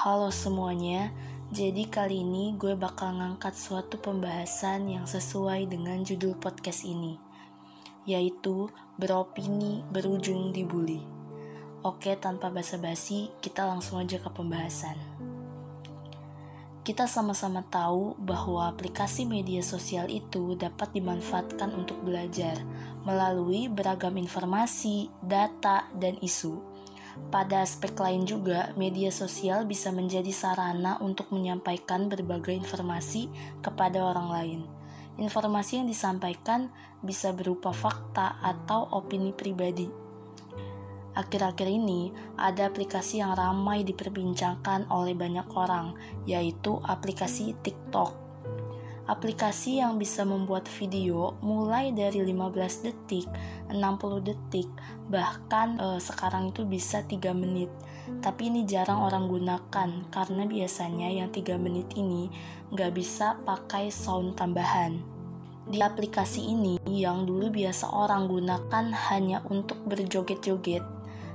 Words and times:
Halo 0.00 0.32
semuanya, 0.32 1.12
jadi 1.52 1.84
kali 1.84 2.24
ini 2.24 2.56
gue 2.56 2.72
bakal 2.72 3.20
ngangkat 3.20 3.52
suatu 3.52 4.00
pembahasan 4.00 4.88
yang 4.88 5.04
sesuai 5.04 5.68
dengan 5.68 6.00
judul 6.00 6.40
podcast 6.40 6.88
ini, 6.88 7.20
yaitu 8.08 8.72
beropini 8.96 9.84
berujung 9.92 10.56
dibully. 10.56 11.04
Oke, 11.84 12.16
tanpa 12.16 12.48
basa-basi, 12.48 13.28
kita 13.44 13.68
langsung 13.68 14.00
aja 14.00 14.16
ke 14.16 14.32
pembahasan. 14.32 14.96
Kita 16.80 17.04
sama-sama 17.04 17.60
tahu 17.68 18.16
bahwa 18.16 18.72
aplikasi 18.72 19.28
media 19.28 19.60
sosial 19.60 20.08
itu 20.08 20.56
dapat 20.56 20.96
dimanfaatkan 20.96 21.76
untuk 21.76 22.00
belajar 22.00 22.56
melalui 23.04 23.68
beragam 23.68 24.16
informasi, 24.16 25.12
data, 25.20 25.84
dan 25.92 26.16
isu 26.24 26.69
pada 27.30 27.62
aspek 27.62 27.94
lain 27.98 28.26
juga, 28.26 28.74
media 28.74 29.12
sosial 29.14 29.66
bisa 29.66 29.90
menjadi 29.90 30.30
sarana 30.30 30.98
untuk 31.02 31.30
menyampaikan 31.30 32.10
berbagai 32.10 32.54
informasi 32.54 33.30
kepada 33.62 34.02
orang 34.02 34.28
lain. 34.30 34.60
Informasi 35.20 35.82
yang 35.82 35.88
disampaikan 35.90 36.72
bisa 37.02 37.34
berupa 37.34 37.74
fakta 37.74 38.40
atau 38.40 38.88
opini 38.94 39.34
pribadi. 39.34 39.90
Akhir-akhir 41.10 41.66
ini, 41.66 42.14
ada 42.38 42.70
aplikasi 42.70 43.18
yang 43.18 43.34
ramai 43.34 43.82
diperbincangkan 43.82 44.88
oleh 44.88 45.12
banyak 45.12 45.50
orang, 45.58 45.98
yaitu 46.24 46.78
aplikasi 46.86 47.58
TikTok 47.66 48.29
aplikasi 49.10 49.82
yang 49.82 49.98
bisa 49.98 50.22
membuat 50.22 50.70
video 50.70 51.34
mulai 51.42 51.90
dari 51.90 52.22
15 52.22 52.86
detik, 52.86 53.26
60 53.66 54.22
detik, 54.22 54.70
bahkan 55.10 55.74
e, 55.82 55.98
sekarang 55.98 56.54
itu 56.54 56.62
bisa 56.62 57.02
3 57.02 57.34
menit. 57.34 57.66
Tapi 58.22 58.54
ini 58.54 58.62
jarang 58.62 59.02
orang 59.02 59.26
gunakan 59.26 59.90
karena 60.14 60.42
biasanya 60.46 61.10
yang 61.10 61.34
3 61.34 61.58
menit 61.58 61.90
ini 61.98 62.30
nggak 62.70 62.94
bisa 62.94 63.34
pakai 63.42 63.90
sound 63.90 64.38
tambahan. 64.38 65.02
Di 65.66 65.82
aplikasi 65.82 66.46
ini 66.46 66.78
yang 66.86 67.26
dulu 67.26 67.50
biasa 67.50 67.90
orang 67.90 68.30
gunakan 68.30 68.90
hanya 69.10 69.42
untuk 69.50 69.78
berjoget-joget, 69.86 70.82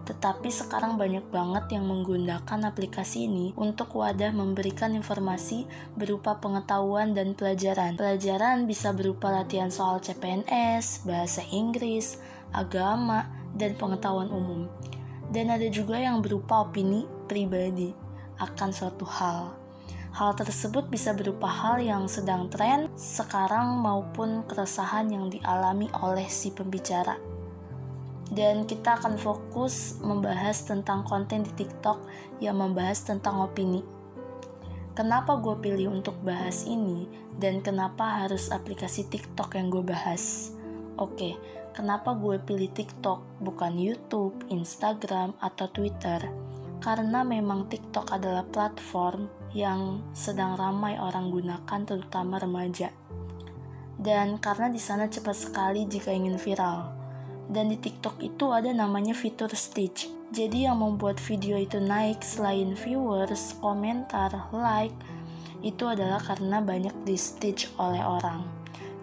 tetapi 0.06 0.54
sekarang 0.54 1.02
banyak 1.02 1.26
banget 1.34 1.74
yang 1.74 1.90
menggunakan 1.90 2.60
aplikasi 2.70 3.26
ini 3.26 3.58
untuk 3.58 3.98
wadah 3.98 4.30
memberikan 4.30 4.94
informasi 4.94 5.66
berupa 5.98 6.38
pengetahuan 6.38 7.18
dan 7.18 7.34
pelajaran. 7.34 7.98
Pelajaran 7.98 8.70
bisa 8.70 8.94
berupa 8.94 9.34
latihan 9.34 9.74
soal 9.74 9.98
CPNS, 10.00 11.10
bahasa 11.10 11.42
Inggris, 11.50 12.22
agama, 12.54 13.26
dan 13.58 13.74
pengetahuan 13.74 14.30
umum. 14.30 14.70
Dan 15.34 15.50
ada 15.50 15.66
juga 15.74 15.98
yang 15.98 16.22
berupa 16.22 16.70
opini 16.70 17.10
pribadi 17.26 17.90
akan 18.38 18.70
suatu 18.70 19.10
hal. 19.10 19.58
Hal 20.16 20.32
tersebut 20.38 20.88
bisa 20.88 21.12
berupa 21.12 21.50
hal 21.50 21.82
yang 21.82 22.06
sedang 22.08 22.48
tren 22.48 22.88
sekarang 22.96 23.84
maupun 23.84 24.48
keresahan 24.48 25.12
yang 25.12 25.28
dialami 25.28 25.92
oleh 26.00 26.30
si 26.32 26.56
pembicara 26.56 27.35
dan 28.34 28.66
kita 28.66 28.98
akan 28.98 29.22
fokus 29.22 30.02
membahas 30.02 30.66
tentang 30.66 31.06
konten 31.06 31.46
di 31.46 31.52
TikTok 31.54 32.02
yang 32.42 32.58
membahas 32.58 33.06
tentang 33.06 33.38
opini. 33.46 33.86
Kenapa 34.96 35.36
gue 35.38 35.60
pilih 35.60 35.92
untuk 35.92 36.16
bahas 36.24 36.64
ini 36.66 37.06
dan 37.36 37.60
kenapa 37.60 38.24
harus 38.26 38.48
aplikasi 38.50 39.06
TikTok 39.12 39.60
yang 39.60 39.68
gue 39.68 39.84
bahas? 39.84 40.56
Oke, 40.96 41.36
kenapa 41.76 42.16
gue 42.16 42.40
pilih 42.40 42.72
TikTok 42.72 43.44
bukan 43.44 43.76
YouTube, 43.76 44.48
Instagram, 44.48 45.36
atau 45.44 45.68
Twitter? 45.68 46.24
Karena 46.80 47.28
memang 47.28 47.68
TikTok 47.68 48.16
adalah 48.16 48.48
platform 48.48 49.28
yang 49.52 50.00
sedang 50.16 50.56
ramai 50.56 50.96
orang 50.96 51.28
gunakan 51.28 51.82
terutama 51.84 52.40
remaja. 52.40 52.88
Dan 54.00 54.40
karena 54.40 54.72
di 54.72 54.80
sana 54.80 55.12
cepat 55.12 55.36
sekali 55.36 55.84
jika 55.88 56.16
ingin 56.16 56.40
viral 56.40 57.05
dan 57.50 57.70
di 57.70 57.78
TikTok 57.78 58.18
itu 58.22 58.50
ada 58.50 58.74
namanya 58.74 59.14
fitur 59.14 59.52
stitch. 59.54 60.10
Jadi 60.34 60.66
yang 60.66 60.82
membuat 60.82 61.22
video 61.22 61.56
itu 61.56 61.78
naik 61.78 62.26
selain 62.26 62.74
viewers, 62.74 63.54
komentar, 63.62 64.50
like, 64.50 64.96
itu 65.62 65.86
adalah 65.86 66.22
karena 66.22 66.60
banyak 66.62 66.94
di 67.06 67.14
stitch 67.14 67.70
oleh 67.78 68.02
orang. 68.02 68.42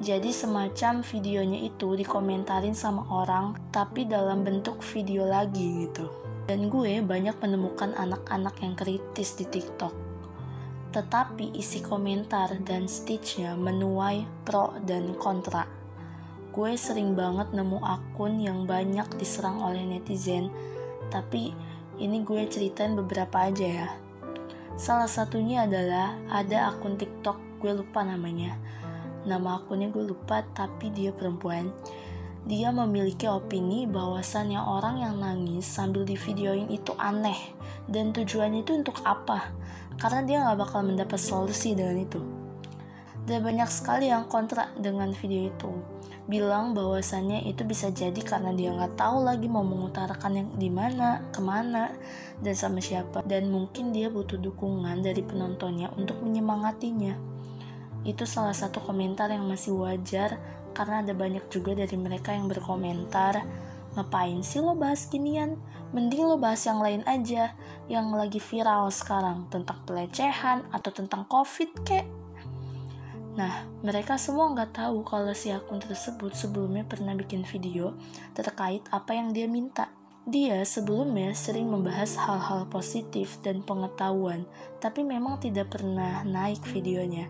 Jadi 0.03 0.35
semacam 0.35 1.07
videonya 1.07 1.63
itu 1.63 1.95
dikomentarin 1.95 2.75
sama 2.75 3.07
orang 3.07 3.55
tapi 3.71 4.03
dalam 4.03 4.43
bentuk 4.43 4.83
video 4.83 5.23
lagi 5.23 5.87
gitu. 5.87 6.11
Dan 6.51 6.67
gue 6.67 6.99
banyak 6.99 7.39
menemukan 7.39 7.95
anak-anak 7.95 8.59
yang 8.67 8.75
kritis 8.75 9.39
di 9.39 9.47
TikTok. 9.47 9.95
Tetapi 10.91 11.55
isi 11.55 11.79
komentar 11.81 12.59
dan 12.67 12.91
stitchnya 12.91 13.55
menuai 13.55 14.27
pro 14.43 14.75
dan 14.83 15.15
kontra 15.15 15.82
gue 16.53 16.77
sering 16.77 17.17
banget 17.17 17.49
nemu 17.57 17.81
akun 17.81 18.37
yang 18.37 18.69
banyak 18.69 19.09
diserang 19.17 19.65
oleh 19.65 19.89
netizen, 19.89 20.53
tapi 21.09 21.57
ini 21.97 22.21
gue 22.21 22.45
ceritain 22.45 22.93
beberapa 22.93 23.49
aja 23.49 23.89
ya. 23.89 23.89
Salah 24.77 25.09
satunya 25.09 25.65
adalah 25.65 26.13
ada 26.29 26.69
akun 26.73 27.01
TikTok, 27.01 27.61
gue 27.61 27.73
lupa 27.73 28.05
namanya. 28.05 28.57
Nama 29.25 29.65
akunnya 29.65 29.89
gue 29.89 30.13
lupa, 30.13 30.45
tapi 30.53 30.93
dia 30.93 31.09
perempuan. 31.09 31.73
Dia 32.45 32.75
memiliki 32.75 33.31
opini 33.31 33.87
bahwasannya 33.87 34.59
orang 34.59 34.99
yang 34.99 35.15
nangis 35.23 35.65
sambil 35.65 36.03
di 36.05 36.19
videoin 36.19 36.69
itu 36.69 36.93
aneh, 37.01 37.39
dan 37.89 38.13
tujuannya 38.13 38.67
itu 38.67 38.77
untuk 38.77 39.01
apa? 39.09 39.49
Karena 39.97 40.21
dia 40.27 40.37
gak 40.43 40.59
bakal 40.69 40.85
mendapat 40.85 41.17
solusi 41.17 41.73
dengan 41.79 42.03
itu. 42.03 42.42
Dan 43.23 43.47
banyak 43.47 43.71
sekali 43.71 44.11
yang 44.11 44.27
kontra 44.27 44.75
dengan 44.75 45.15
video 45.15 45.47
itu 45.47 45.71
bilang 46.27 46.75
bahwasannya 46.75 47.47
itu 47.51 47.67
bisa 47.67 47.91
jadi 47.91 48.19
karena 48.23 48.55
dia 48.55 48.71
nggak 48.71 48.95
tahu 48.95 49.27
lagi 49.27 49.47
mau 49.51 49.67
mengutarakan 49.67 50.33
yang 50.39 50.49
di 50.59 50.71
mana, 50.71 51.23
ke 51.35 51.39
mana, 51.43 51.91
dan 52.43 52.55
sama 52.55 52.83
siapa. 52.83 53.23
Dan 53.23 53.51
mungkin 53.51 53.95
dia 53.95 54.11
butuh 54.11 54.39
dukungan 54.39 55.03
dari 55.03 55.23
penontonnya 55.23 55.91
untuk 55.95 56.19
menyemangatinya. 56.23 57.15
Itu 58.03 58.27
salah 58.27 58.55
satu 58.55 58.83
komentar 58.83 59.31
yang 59.31 59.47
masih 59.47 59.79
wajar 59.79 60.39
karena 60.75 61.07
ada 61.07 61.15
banyak 61.15 61.47
juga 61.53 61.79
dari 61.79 61.95
mereka 61.95 62.35
yang 62.35 62.51
berkomentar, 62.51 63.45
ngapain 63.95 64.41
sih 64.43 64.59
lo 64.59 64.75
bahas 64.75 65.07
ginian? 65.07 65.61
Mending 65.93 66.25
lo 66.25 66.41
bahas 66.41 66.65
yang 66.65 66.81
lain 66.81 67.05
aja, 67.05 67.53
yang 67.93 68.09
lagi 68.11 68.41
viral 68.41 68.89
sekarang, 68.89 69.47
tentang 69.53 69.85
pelecehan 69.85 70.65
atau 70.73 70.91
tentang 70.91 71.29
covid 71.29 71.71
kek 71.85 72.09
Nah, 73.33 73.65
mereka 73.81 74.21
semua 74.21 74.53
nggak 74.53 74.77
tahu 74.77 75.01
kalau 75.09 75.33
si 75.33 75.49
akun 75.49 75.81
tersebut 75.81 76.37
sebelumnya 76.37 76.85
pernah 76.85 77.17
bikin 77.17 77.49
video 77.49 77.97
terkait 78.37 78.85
apa 78.93 79.17
yang 79.17 79.33
dia 79.33 79.49
minta. 79.49 79.89
Dia 80.29 80.61
sebelumnya 80.69 81.33
sering 81.33 81.73
membahas 81.73 82.15
hal-hal 82.21 82.69
positif 82.69 83.41
dan 83.41 83.65
pengetahuan, 83.65 84.45
tapi 84.79 85.01
memang 85.03 85.41
tidak 85.41 85.73
pernah 85.73 86.21
naik 86.29 86.61
videonya. 86.77 87.27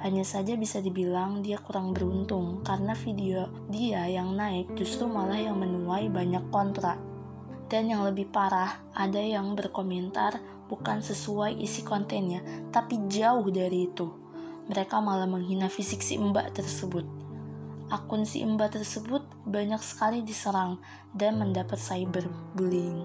Hanya 0.00 0.24
saja 0.24 0.56
bisa 0.56 0.80
dibilang 0.80 1.44
dia 1.44 1.60
kurang 1.60 1.92
beruntung 1.92 2.64
karena 2.64 2.96
video 2.96 3.50
dia 3.68 4.08
yang 4.08 4.32
naik 4.32 4.72
justru 4.72 5.04
malah 5.04 5.36
yang 5.36 5.58
menuai 5.58 6.08
banyak 6.08 6.46
kontra. 6.48 6.96
Dan 7.68 7.90
yang 7.90 8.06
lebih 8.06 8.30
parah, 8.30 8.80
ada 8.96 9.20
yang 9.20 9.52
berkomentar 9.58 10.40
bukan 10.70 11.02
sesuai 11.02 11.58
isi 11.58 11.82
kontennya, 11.82 12.40
tapi 12.72 13.02
jauh 13.10 13.46
dari 13.52 13.90
itu 13.90 14.19
mereka 14.70 15.02
malah 15.02 15.26
menghina 15.26 15.66
fisik 15.66 15.98
si 15.98 16.14
mbak 16.14 16.54
tersebut. 16.54 17.02
Akun 17.90 18.22
si 18.22 18.46
mbak 18.46 18.78
tersebut 18.78 19.26
banyak 19.42 19.82
sekali 19.82 20.22
diserang 20.22 20.78
dan 21.10 21.42
mendapat 21.42 21.74
cyberbullying. 21.74 23.02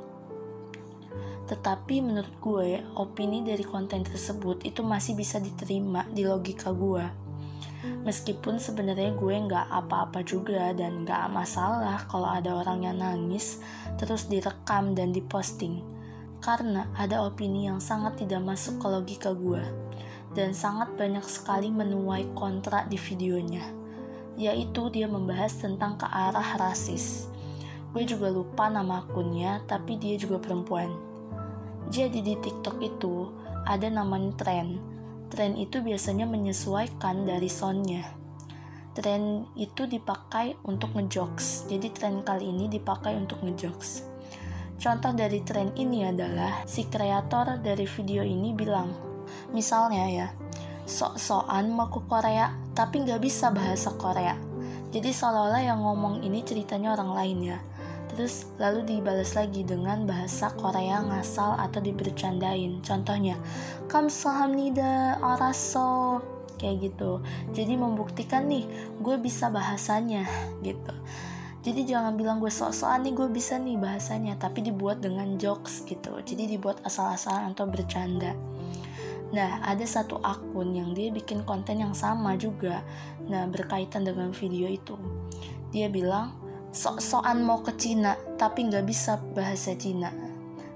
Tetapi 1.50 2.06
menurut 2.06 2.38
gue, 2.38 2.86
opini 2.94 3.42
dari 3.42 3.66
konten 3.66 4.06
tersebut 4.06 4.62
itu 4.62 4.86
masih 4.86 5.18
bisa 5.18 5.42
diterima 5.42 6.06
di 6.14 6.22
logika 6.22 6.70
gue. 6.70 7.02
Meskipun 8.06 8.62
sebenarnya 8.62 9.18
gue 9.18 9.34
nggak 9.34 9.66
apa-apa 9.66 10.22
juga 10.22 10.70
dan 10.70 11.02
nggak 11.02 11.34
masalah 11.34 12.06
kalau 12.06 12.30
ada 12.30 12.62
orang 12.62 12.86
yang 12.86 13.02
nangis 13.02 13.58
terus 13.98 14.30
direkam 14.30 14.94
dan 14.94 15.10
diposting. 15.10 15.82
Karena 16.46 16.94
ada 16.94 17.26
opini 17.26 17.66
yang 17.66 17.82
sangat 17.82 18.22
tidak 18.22 18.46
masuk 18.46 18.78
ke 18.78 18.86
logika 18.86 19.34
gue 19.34 19.66
dan 20.36 20.52
sangat 20.52 20.92
banyak 21.00 21.24
sekali 21.24 21.72
menuai 21.72 22.28
kontra 22.36 22.84
di 22.86 23.00
videonya, 23.00 23.64
yaitu 24.36 24.92
dia 24.92 25.08
membahas 25.08 25.56
tentang 25.56 25.96
ke 25.96 26.06
arah 26.06 26.60
rasis. 26.60 27.32
Gue 27.96 28.04
juga 28.04 28.28
lupa 28.28 28.68
nama 28.68 29.08
akunnya, 29.08 29.64
tapi 29.64 29.96
dia 29.96 30.20
juga 30.20 30.38
perempuan. 30.44 30.92
Jadi 31.88 32.20
di 32.20 32.36
TikTok 32.36 32.84
itu 32.84 33.32
ada 33.64 33.88
namanya 33.88 34.36
tren. 34.36 34.78
Tren 35.32 35.56
itu 35.56 35.80
biasanya 35.80 36.28
menyesuaikan 36.28 37.24
dari 37.24 37.48
soundnya. 37.48 38.04
Tren 38.96 39.48
itu 39.56 39.88
dipakai 39.88 40.60
untuk 40.68 40.92
ngejokes, 40.96 41.72
jadi 41.72 41.88
tren 41.92 42.24
kali 42.24 42.52
ini 42.52 42.68
dipakai 42.68 43.16
untuk 43.16 43.40
ngejokes. 43.44 44.08
Contoh 44.76 45.16
dari 45.16 45.40
tren 45.44 45.72
ini 45.80 46.04
adalah 46.04 46.68
si 46.68 46.84
kreator 46.88 47.64
dari 47.64 47.88
video 47.88 48.24
ini 48.24 48.52
bilang, 48.52 49.15
misalnya 49.52 50.06
ya, 50.08 50.28
sok-sokan 50.86 51.74
mau 51.74 51.90
ke 51.90 52.00
Korea 52.06 52.54
tapi 52.78 53.02
nggak 53.02 53.22
bisa 53.24 53.50
bahasa 53.50 53.90
Korea. 53.96 54.38
Jadi 54.96 55.12
seolah-olah 55.12 55.64
yang 55.64 55.84
ngomong 55.84 56.24
ini 56.24 56.40
ceritanya 56.46 56.96
orang 56.96 57.12
lain 57.12 57.40
ya. 57.56 57.60
Terus 58.16 58.48
lalu 58.56 58.88
dibalas 58.88 59.36
lagi 59.36 59.68
dengan 59.68 60.08
bahasa 60.08 60.48
Korea 60.56 61.04
ngasal 61.04 61.60
atau 61.60 61.84
dibercandain. 61.84 62.80
Contohnya, 62.80 63.36
kamsahamnida 63.92 65.20
araso 65.20 66.24
kayak 66.56 66.92
gitu. 66.92 67.20
Jadi 67.52 67.76
membuktikan 67.76 68.48
nih, 68.48 68.64
gue 69.04 69.20
bisa 69.20 69.52
bahasanya 69.52 70.24
gitu. 70.68 70.96
Jadi 71.66 71.82
jangan 71.84 72.16
bilang 72.16 72.40
gue 72.40 72.54
sok-sokan 72.54 73.04
nih 73.04 73.14
gue 73.18 73.28
bisa 73.36 73.60
nih 73.60 73.76
bahasanya, 73.76 74.40
tapi 74.40 74.64
dibuat 74.64 75.04
dengan 75.04 75.36
jokes 75.36 75.84
gitu. 75.84 76.16
Jadi 76.24 76.56
dibuat 76.56 76.80
asal-asalan 76.88 77.52
atau 77.52 77.68
bercanda. 77.68 78.32
Nah, 79.34 79.64
ada 79.66 79.86
satu 79.88 80.22
akun 80.22 80.76
yang 80.76 80.94
dia 80.94 81.10
bikin 81.10 81.42
konten 81.48 81.82
yang 81.82 81.98
sama 81.98 82.38
juga. 82.38 82.86
Nah, 83.26 83.50
berkaitan 83.50 84.06
dengan 84.06 84.30
video 84.36 84.70
itu. 84.70 84.94
Dia 85.74 85.90
bilang, 85.90 86.38
sok-sokan 86.76 87.42
mau 87.42 87.64
ke 87.66 87.74
Cina, 87.80 88.14
tapi 88.38 88.70
nggak 88.70 88.86
bisa 88.86 89.18
bahasa 89.34 89.74
Cina. 89.74 90.14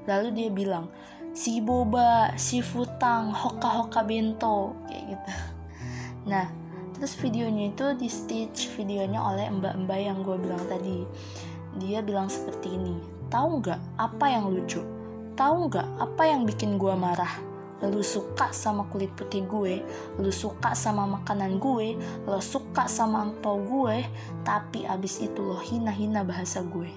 Lalu 0.10 0.34
dia 0.34 0.50
bilang, 0.50 0.90
si 1.36 1.62
boba, 1.62 2.34
si 2.40 2.66
futang, 2.66 3.30
hoka-hoka 3.30 4.02
bento, 4.02 4.74
kayak 4.90 5.04
gitu. 5.14 5.32
Nah, 6.26 6.46
terus 7.00 7.16
videonya 7.16 7.72
itu 7.72 7.86
di 7.96 8.12
stitch 8.12 8.76
videonya 8.76 9.24
oleh 9.24 9.48
mbak-mbak 9.48 10.00
yang 10.04 10.20
gue 10.20 10.36
bilang 10.36 10.60
tadi 10.68 11.08
dia 11.80 12.04
bilang 12.04 12.28
seperti 12.28 12.76
ini 12.76 13.00
tahu 13.32 13.64
nggak 13.64 13.80
apa 13.96 14.26
yang 14.28 14.52
lucu 14.52 14.84
tahu 15.40 15.72
nggak 15.72 15.88
apa 15.96 16.24
yang 16.28 16.44
bikin 16.44 16.76
gue 16.76 16.92
marah 17.00 17.32
lu 17.88 18.04
suka 18.04 18.52
sama 18.52 18.84
kulit 18.92 19.16
putih 19.16 19.48
gue, 19.48 19.80
lu 20.20 20.32
suka 20.34 20.76
sama 20.76 21.08
makanan 21.08 21.64
gue, 21.64 21.96
lo 22.28 22.44
suka 22.44 22.92
sama 22.92 23.32
angpau 23.32 23.64
gue, 23.64 24.04
tapi 24.44 24.84
abis 24.84 25.24
itu 25.24 25.40
lo 25.40 25.56
hina-hina 25.64 26.28
bahasa 26.28 26.60
gue. 26.60 26.92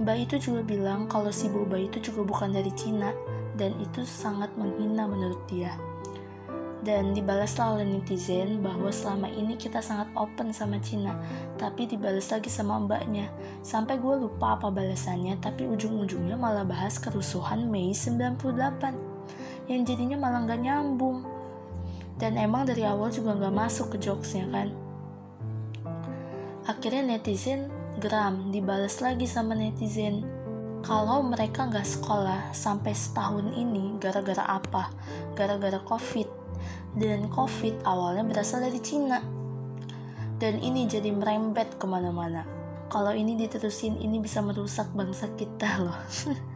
Mbak 0.00 0.16
itu 0.26 0.50
juga 0.50 0.60
bilang 0.64 1.04
kalau 1.06 1.28
si 1.28 1.52
boba 1.52 1.76
itu 1.76 2.00
juga 2.00 2.24
bukan 2.24 2.56
dari 2.56 2.72
Cina, 2.72 3.12
dan 3.54 3.76
itu 3.78 4.02
sangat 4.02 4.50
menghina 4.58 5.06
menurut 5.06 5.38
dia. 5.46 5.76
Dan 6.84 7.16
dibalaslah 7.16 7.80
oleh 7.80 7.96
netizen 7.96 8.60
bahwa 8.60 8.92
selama 8.92 9.32
ini 9.32 9.56
kita 9.56 9.80
sangat 9.80 10.04
open 10.20 10.52
sama 10.52 10.76
Cina 10.84 11.16
tapi 11.56 11.88
dibalas 11.88 12.28
lagi 12.28 12.52
sama 12.52 12.76
mbaknya. 12.76 13.32
Sampai 13.64 13.96
gue 13.96 14.20
lupa 14.20 14.60
apa 14.60 14.68
balasannya 14.68 15.40
tapi 15.40 15.64
ujung-ujungnya 15.64 16.36
malah 16.36 16.60
bahas 16.60 17.00
kerusuhan 17.00 17.72
Mei 17.72 17.96
98 17.96 19.13
yang 19.70 19.82
jadinya 19.82 20.20
malah 20.20 20.44
gak 20.44 20.60
nyambung 20.60 21.24
dan 22.20 22.38
emang 22.38 22.68
dari 22.68 22.84
awal 22.86 23.10
juga 23.10 23.34
gak 23.36 23.54
masuk 23.54 23.94
ke 23.94 24.02
jokesnya 24.02 24.46
kan 24.52 24.68
akhirnya 26.64 27.16
netizen 27.16 27.68
geram 28.00 28.50
dibalas 28.50 28.98
lagi 29.04 29.28
sama 29.28 29.54
netizen 29.56 30.24
kalau 30.84 31.24
mereka 31.24 31.64
nggak 31.64 31.88
sekolah 31.88 32.52
sampai 32.52 32.92
setahun 32.92 33.56
ini 33.56 33.96
gara-gara 33.96 34.44
apa? 34.44 34.92
Gara-gara 35.32 35.80
covid 35.80 36.28
dan 36.94 37.26
COVID 37.32 37.82
awalnya 37.88 38.22
berasal 38.22 38.62
dari 38.62 38.78
Cina. 38.78 39.18
Dan 40.38 40.62
ini 40.62 40.86
jadi 40.86 41.10
merembet 41.10 41.78
ke 41.78 41.86
mana-mana. 41.88 42.46
Kalau 42.90 43.10
ini 43.10 43.34
diterusin, 43.34 43.98
ini 43.98 44.20
bisa 44.22 44.44
merusak 44.44 44.92
bangsa 44.94 45.30
kita 45.34 45.82
loh. 45.82 45.98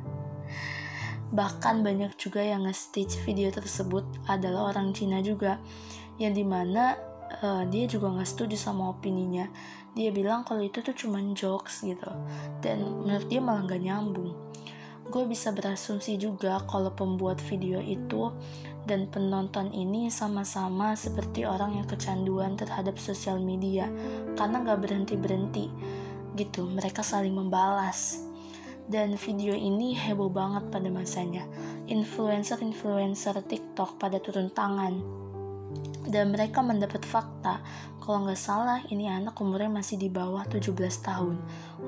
Bahkan 1.34 1.84
banyak 1.84 2.16
juga 2.16 2.40
yang 2.40 2.64
nge-stitch 2.64 3.22
video 3.28 3.52
tersebut 3.52 4.04
adalah 4.28 4.72
orang 4.72 4.92
Cina 4.96 5.20
juga. 5.20 5.60
Yang 6.16 6.42
di 6.42 6.44
mana 6.48 6.98
uh, 7.44 7.62
dia 7.68 7.84
juga 7.86 8.10
nggak 8.14 8.28
setuju 8.28 8.56
sama 8.56 8.90
opininya. 8.90 9.48
Dia 9.92 10.12
bilang 10.14 10.46
kalau 10.46 10.64
itu 10.64 10.80
tuh 10.80 10.96
cuma 10.96 11.20
jokes 11.36 11.84
gitu. 11.84 12.10
Dan 12.64 13.04
menurut 13.04 13.28
dia 13.28 13.40
malah 13.42 13.64
nggak 13.64 13.82
nyambung 13.82 14.48
gue 15.08 15.24
bisa 15.24 15.48
berasumsi 15.56 16.20
juga 16.20 16.60
kalau 16.68 16.92
pembuat 16.92 17.40
video 17.48 17.80
itu 17.80 18.28
dan 18.84 19.08
penonton 19.08 19.72
ini 19.72 20.12
sama-sama 20.12 20.92
seperti 20.92 21.48
orang 21.48 21.80
yang 21.80 21.88
kecanduan 21.88 22.56
terhadap 22.60 23.00
sosial 23.00 23.40
media 23.40 23.88
karena 24.36 24.60
gak 24.60 24.84
berhenti-berhenti 24.84 25.72
gitu 26.36 26.68
mereka 26.68 27.00
saling 27.00 27.32
membalas 27.32 28.27
dan 28.88 29.20
video 29.20 29.52
ini 29.52 29.92
heboh 29.92 30.32
banget 30.32 30.72
pada 30.72 30.88
masanya. 30.88 31.44
Influencer-influencer 31.92 33.44
TikTok 33.44 34.00
pada 34.00 34.16
turun 34.18 34.48
tangan. 34.48 34.96
Dan 36.08 36.32
mereka 36.32 36.64
mendapat 36.64 37.04
fakta 37.04 37.60
kalau 38.00 38.24
nggak 38.24 38.40
salah 38.40 38.80
ini 38.88 39.04
anak 39.12 39.36
umurnya 39.36 39.68
masih 39.68 40.00
di 40.00 40.08
bawah 40.08 40.40
17 40.48 40.72
tahun. 41.04 41.36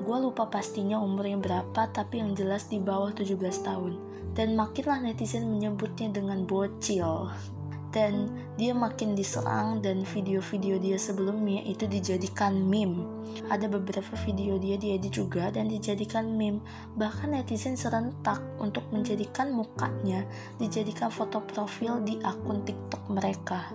Gue 0.05 0.17
lupa 0.21 0.45
pastinya 0.45 1.01
umurnya 1.01 1.41
berapa 1.41 1.89
tapi 1.89 2.21
yang 2.21 2.37
jelas 2.37 2.69
di 2.69 2.77
bawah 2.77 3.09
17 3.09 3.41
tahun. 3.65 3.97
Dan 4.37 4.53
makinlah 4.53 5.01
netizen 5.01 5.49
menyebutnya 5.49 6.13
dengan 6.13 6.45
bocil 6.45 7.33
dan 7.91 8.31
dia 8.55 8.71
makin 8.71 9.13
diserang 9.13 9.83
dan 9.83 10.07
video-video 10.07 10.79
dia 10.79 10.95
sebelumnya 10.95 11.63
itu 11.67 11.87
dijadikan 11.87 12.55
meme. 12.55 13.03
Ada 13.51 13.67
beberapa 13.67 14.15
video 14.23 14.55
dia 14.55 14.79
diedit 14.79 15.11
juga 15.11 15.51
dan 15.51 15.67
dijadikan 15.67 16.35
meme. 16.39 16.63
Bahkan 16.95 17.35
netizen 17.35 17.75
serentak 17.75 18.39
untuk 18.59 18.87
menjadikan 18.95 19.51
mukanya 19.51 20.23
dijadikan 20.57 21.11
foto 21.11 21.43
profil 21.43 21.99
di 22.03 22.19
akun 22.23 22.63
TikTok 22.63 23.03
mereka. 23.11 23.71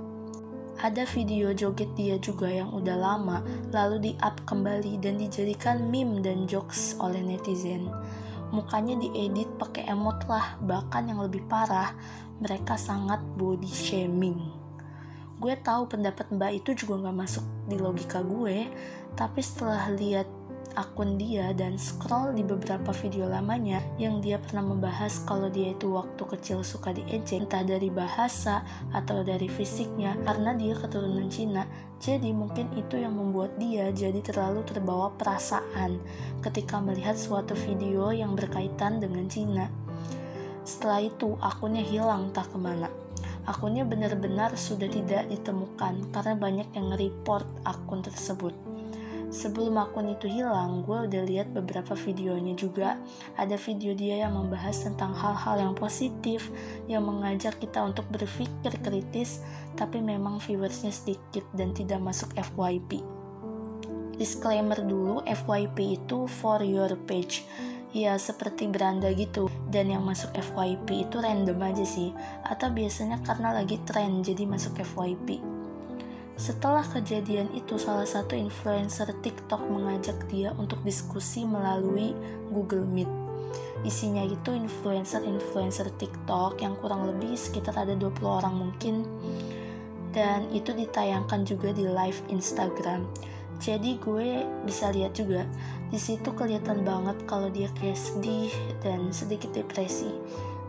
Ada 0.77 1.09
video 1.09 1.57
joget 1.57 1.89
dia 1.97 2.21
juga 2.21 2.53
yang 2.53 2.69
udah 2.69 2.97
lama 3.01 3.41
lalu 3.73 4.13
di-up 4.13 4.45
kembali 4.45 5.01
dan 5.01 5.17
dijadikan 5.17 5.89
meme 5.89 6.21
dan 6.21 6.45
jokes 6.45 7.01
oleh 7.01 7.25
netizen 7.25 7.89
mukanya 8.55 8.95
diedit 8.99 9.51
pakai 9.59 9.91
emot 9.91 10.27
lah 10.31 10.59
bahkan 10.63 11.07
yang 11.07 11.23
lebih 11.23 11.43
parah 11.51 11.95
mereka 12.39 12.77
sangat 12.77 13.19
body 13.35 13.71
shaming. 13.71 14.39
Gue 15.37 15.53
tahu 15.61 15.89
pendapat 15.89 16.33
mbak 16.33 16.65
itu 16.65 16.73
juga 16.73 17.07
nggak 17.07 17.17
masuk 17.17 17.45
di 17.69 17.77
logika 17.77 18.25
gue 18.25 18.69
tapi 19.17 19.41
setelah 19.41 19.89
lihat 19.93 20.29
akun 20.77 21.17
dia 21.17 21.57
dan 21.57 21.81
scroll 21.81 22.37
di 22.37 22.45
beberapa 22.45 22.93
video 22.93 23.25
lamanya 23.25 23.81
yang 23.97 24.21
dia 24.21 24.37
pernah 24.37 24.61
membahas 24.61 25.25
kalau 25.25 25.49
dia 25.49 25.73
itu 25.73 25.89
waktu 25.97 26.21
kecil 26.21 26.61
suka 26.61 26.93
diejek 26.93 27.49
entah 27.49 27.65
dari 27.65 27.89
bahasa 27.89 28.61
atau 28.93 29.25
dari 29.25 29.49
fisiknya 29.49 30.21
karena 30.29 30.53
dia 30.53 30.77
keturunan 30.77 31.33
Cina. 31.33 31.65
Jadi 31.97 32.29
mungkin 32.37 32.69
itu 32.77 33.01
yang 33.01 33.17
membuat 33.17 33.57
dia 33.57 33.89
jadi 33.89 34.21
terlalu 34.21 34.61
terbawa 34.69 35.09
perasaan 35.17 35.97
ketika 36.45 36.77
melihat 36.77 37.17
suatu 37.17 37.57
video 37.57 38.13
yang 38.13 38.37
berkaitan 38.37 39.01
dengan 39.01 39.25
Cina. 39.33 39.73
Setelah 40.69 41.01
itu 41.09 41.41
akunnya 41.41 41.81
hilang 41.81 42.37
tak 42.37 42.53
ke 42.53 42.61
mana. 42.61 42.93
Akunnya 43.49 43.89
benar-benar 43.89 44.53
sudah 44.61 44.93
tidak 44.93 45.25
ditemukan 45.33 46.13
karena 46.13 46.35
banyak 46.37 46.69
yang 46.77 46.93
report 46.99 47.49
akun 47.65 48.05
tersebut 48.05 48.76
sebelum 49.31 49.79
akun 49.81 50.13
itu 50.13 50.31
hilang, 50.31 50.83
gue 50.87 51.07
udah 51.11 51.23
lihat 51.27 51.51
beberapa 51.53 51.95
videonya 51.95 52.55
juga. 52.55 53.01
Ada 53.35 53.59
video 53.59 53.93
dia 53.93 54.27
yang 54.27 54.35
membahas 54.35 54.87
tentang 54.87 55.15
hal-hal 55.15 55.71
yang 55.71 55.75
positif, 55.75 56.51
yang 56.87 57.05
mengajak 57.05 57.59
kita 57.59 57.83
untuk 57.83 58.07
berpikir 58.11 58.73
kritis, 58.83 59.43
tapi 59.75 59.99
memang 60.03 60.39
viewersnya 60.43 60.91
sedikit 60.95 61.45
dan 61.53 61.75
tidak 61.75 61.99
masuk 62.03 62.33
FYP. 62.37 63.03
Disclaimer 64.17 64.81
dulu, 64.81 65.21
FYP 65.29 66.01
itu 66.01 66.25
for 66.25 66.65
your 66.65 66.97
page. 67.05 67.45
Ya 67.97 68.19
seperti 68.21 68.69
beranda 68.69 69.09
gitu 69.17 69.49
Dan 69.73 69.89
yang 69.89 70.05
masuk 70.05 70.37
FYP 70.37 71.09
itu 71.09 71.17
random 71.17 71.57
aja 71.65 71.87
sih 71.87 72.13
Atau 72.45 72.69
biasanya 72.69 73.25
karena 73.25 73.57
lagi 73.57 73.81
tren 73.89 74.21
jadi 74.21 74.45
masuk 74.45 74.85
FYP 74.85 75.56
setelah 76.37 76.85
kejadian 76.85 77.49
itu, 77.57 77.81
salah 77.81 78.05
satu 78.05 78.37
influencer 78.37 79.09
TikTok 79.25 79.65
mengajak 79.73 80.21
dia 80.29 80.53
untuk 80.61 80.85
diskusi 80.85 81.49
melalui 81.49 82.13
Google 82.53 82.85
Meet. 82.85 83.09
Isinya 83.89 84.21
itu 84.21 84.53
influencer-influencer 84.53 85.97
TikTok 85.97 86.61
yang 86.61 86.77
kurang 86.77 87.09
lebih 87.09 87.33
sekitar 87.41 87.73
ada 87.81 87.97
20 87.97 88.21
orang 88.29 88.53
mungkin. 88.53 89.09
Dan 90.13 90.49
itu 90.53 90.77
ditayangkan 90.77 91.49
juga 91.49 91.73
di 91.73 91.89
live 91.89 92.21
Instagram. 92.29 93.09
Jadi 93.57 93.97
gue 93.97 94.45
bisa 94.69 94.93
lihat 94.93 95.17
juga 95.17 95.49
di 95.89 95.97
situ 95.97 96.37
kelihatan 96.37 96.85
banget 96.85 97.17
kalau 97.25 97.49
dia 97.49 97.73
kayak 97.81 97.97
sedih 97.97 98.53
dan 98.85 99.09
sedikit 99.09 99.57
depresi. 99.57 100.13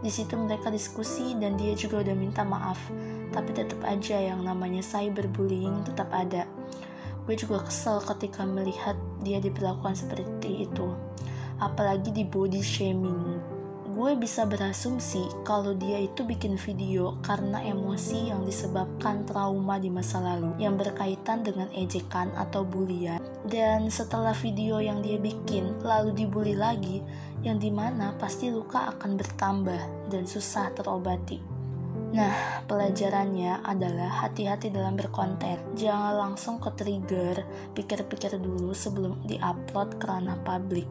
Di 0.01 0.11
situ 0.13 0.37
mereka 0.37 0.69
diskusi 0.69 1.33
dan 1.37 1.57
dia 1.57 1.73
juga 1.73 2.05
udah 2.05 2.15
minta 2.17 2.45
maaf 2.45 2.77
tapi 3.33 3.51
tetap 3.53 3.83
aja 3.83 4.17
yang 4.17 4.41
namanya 4.41 4.79
cyberbullying 4.81 5.83
tetap 5.83 6.07
ada. 6.13 6.47
Gue 7.27 7.35
juga 7.35 7.59
kesel 7.65 7.99
ketika 7.99 8.47
melihat 8.47 8.95
dia 9.19 9.37
diperlakukan 9.43 9.93
seperti 9.93 10.69
itu. 10.69 10.87
apalagi 11.57 12.13
di 12.13 12.21
body 12.21 12.61
shaming 12.61 13.41
gue 13.97 14.13
bisa 14.13 14.45
berasumsi 14.45 15.25
kalau 15.41 15.73
dia 15.73 16.05
itu 16.05 16.21
bikin 16.21 16.53
video 16.53 17.17
karena 17.25 17.65
emosi 17.65 18.29
yang 18.29 18.45
disebabkan 18.45 19.25
trauma 19.25 19.81
di 19.81 19.89
masa 19.89 20.21
lalu 20.21 20.53
yang 20.61 20.77
berkaitan 20.77 21.41
dengan 21.41 21.65
ejekan 21.73 22.29
atau 22.37 22.61
bulian 22.61 23.17
dan 23.49 23.89
setelah 23.89 24.37
video 24.37 24.77
yang 24.77 25.01
dia 25.01 25.17
bikin 25.17 25.73
lalu 25.81 26.13
dibully 26.13 26.53
lagi 26.53 27.01
yang 27.47 27.63
di 27.63 27.71
mana 27.71 28.11
pasti 28.19 28.51
luka 28.51 28.91
akan 28.91 29.15
bertambah 29.15 30.11
dan 30.11 30.27
susah 30.27 30.75
terobati. 30.75 31.39
Nah, 32.07 32.63
pelajarannya 32.67 33.63
adalah 33.63 34.23
hati-hati 34.23 34.71
dalam 34.71 34.95
berkonten. 34.95 35.75
Jangan 35.75 36.15
langsung 36.15 36.59
ke 36.59 36.71
trigger, 36.75 37.43
pikir-pikir 37.75 38.35
dulu 38.39 38.71
sebelum 38.71 39.23
diupload 39.27 39.99
ke 39.99 40.05
ranah 40.07 40.39
publik. 40.43 40.87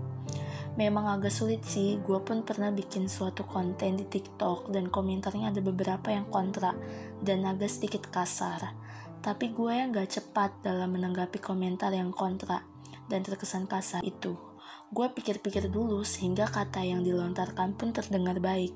Memang 0.76 1.08
agak 1.08 1.32
sulit 1.32 1.64
sih 1.64 1.96
gue 2.04 2.20
pun 2.20 2.44
pernah 2.44 2.68
bikin 2.68 3.08
suatu 3.08 3.48
konten 3.48 3.96
di 3.96 4.04
tiktok 4.04 4.68
dan 4.68 4.92
komentarnya 4.92 5.48
ada 5.48 5.64
beberapa 5.64 6.12
yang 6.12 6.28
kontra 6.28 6.76
dan 7.24 7.48
agak 7.48 7.72
sedikit 7.72 8.12
kasar. 8.12 8.76
Tapi 9.24 9.56
gue 9.56 9.72
yang 9.72 9.96
gak 9.96 10.20
cepat 10.20 10.60
dalam 10.60 10.92
menanggapi 10.92 11.40
komentar 11.40 11.96
yang 11.96 12.12
kontra 12.12 12.60
dan 13.08 13.24
terkesan 13.24 13.64
kasar 13.64 14.04
itu 14.04 14.45
gue 14.92 15.06
pikir-pikir 15.10 15.70
dulu 15.70 16.02
sehingga 16.06 16.46
kata 16.50 16.82
yang 16.82 17.02
dilontarkan 17.02 17.74
pun 17.74 17.90
terdengar 17.94 18.38
baik 18.38 18.74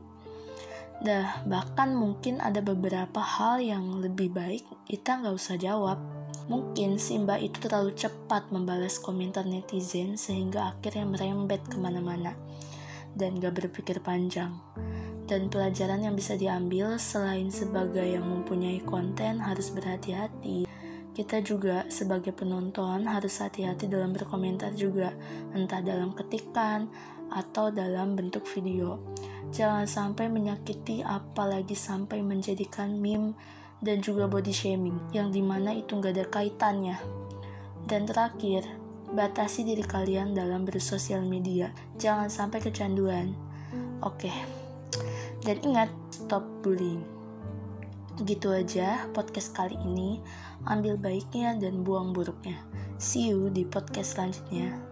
Dah, 1.01 1.41
bahkan 1.49 1.97
mungkin 1.97 2.45
ada 2.45 2.61
beberapa 2.61 3.25
hal 3.25 3.65
yang 3.65 4.05
lebih 4.05 4.37
baik 4.37 4.69
kita 4.85 5.17
nggak 5.17 5.33
usah 5.33 5.57
jawab. 5.57 5.97
Mungkin 6.53 7.01
si 7.01 7.17
mbak 7.17 7.41
itu 7.41 7.57
terlalu 7.57 7.97
cepat 7.97 8.53
membalas 8.53 9.01
komentar 9.01 9.49
netizen 9.49 10.21
sehingga 10.21 10.77
akhirnya 10.77 11.09
merembet 11.09 11.65
ke 11.65 11.81
mana-mana 11.81 12.37
dan 13.17 13.41
gak 13.41 13.59
berpikir 13.59 14.05
panjang. 14.05 14.53
Dan 15.25 15.47
pelajaran 15.49 16.05
yang 16.05 16.19
bisa 16.19 16.35
diambil 16.35 16.99
selain 16.99 17.49
sebagai 17.49 18.03
yang 18.03 18.27
mempunyai 18.27 18.83
konten 18.83 19.39
harus 19.39 19.71
berhati-hati. 19.71 20.67
Kita 21.21 21.45
juga 21.45 21.85
sebagai 21.93 22.33
penonton 22.33 23.05
harus 23.05 23.45
hati-hati 23.45 23.93
dalam 23.93 24.17
berkomentar 24.17 24.73
juga, 24.73 25.13
entah 25.53 25.85
dalam 25.85 26.17
ketikan 26.17 26.89
atau 27.29 27.69
dalam 27.69 28.17
bentuk 28.17 28.49
video 28.49 28.97
Jangan 29.51 29.83
sampai 29.85 30.31
menyakiti 30.31 31.03
apalagi 31.03 31.75
sampai 31.75 32.23
menjadikan 32.23 33.03
meme 33.03 33.35
dan 33.83 33.99
juga 33.99 34.31
body 34.31 34.55
shaming 34.55 34.97
yang 35.11 35.35
di 35.35 35.43
mana 35.43 35.75
itu 35.75 35.99
nggak 35.99 36.15
ada 36.15 36.27
kaitannya. 36.31 36.97
Dan 37.83 38.07
terakhir, 38.07 38.63
batasi 39.11 39.67
diri 39.67 39.83
kalian 39.83 40.39
dalam 40.39 40.63
bersosial 40.63 41.27
media. 41.27 41.75
Jangan 41.99 42.31
sampai 42.31 42.63
kecanduan. 42.63 43.35
Oke. 44.07 44.31
Dan 45.43 45.59
ingat, 45.67 45.91
stop 46.15 46.47
bullying. 46.63 47.20
Gitu 48.21 48.53
aja 48.53 49.09
podcast 49.17 49.57
kali 49.57 49.81
ini. 49.81 50.21
Ambil 50.69 51.01
baiknya 51.01 51.57
dan 51.57 51.81
buang 51.81 52.13
buruknya. 52.13 52.61
See 53.01 53.33
you 53.33 53.49
di 53.49 53.65
podcast 53.65 54.21
selanjutnya. 54.21 54.90